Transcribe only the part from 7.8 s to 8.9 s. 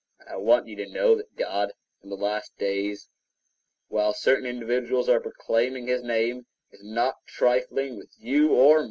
with you or me.